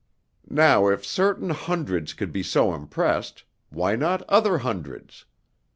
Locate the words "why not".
3.69-4.23